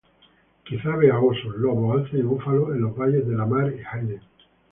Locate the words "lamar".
3.35-3.71